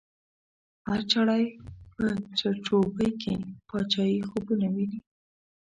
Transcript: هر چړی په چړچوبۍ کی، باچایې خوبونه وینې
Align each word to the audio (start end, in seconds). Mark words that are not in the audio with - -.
هر 0.87 1.01
چړی 1.11 1.43
په 1.97 2.05
چړچوبۍ 2.39 3.11
کی، 3.21 3.35
باچایې 3.67 4.27
خوبونه 4.29 4.67
وینې 4.75 4.99